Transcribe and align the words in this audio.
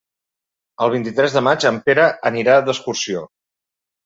El 0.85 0.91
vint-i-tres 0.93 1.35
de 1.35 1.43
maig 1.49 1.67
en 1.71 1.77
Pere 1.91 2.07
anirà 2.31 2.57
d'excursió. 2.71 3.23